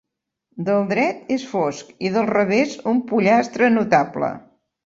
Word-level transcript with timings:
Del 0.69 0.79
dret 0.91 1.29
és 1.35 1.43
fosc 1.51 1.93
i 2.09 2.13
del 2.17 2.27
revés 2.31 2.75
un 2.93 3.05
pollastre 3.13 3.73
notable. 3.79 4.33